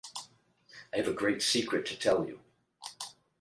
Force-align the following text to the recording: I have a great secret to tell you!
I 0.91 0.97
have 0.97 1.07
a 1.07 1.13
great 1.13 1.43
secret 1.43 1.85
to 1.85 1.95
tell 1.95 2.25
you! 2.25 2.39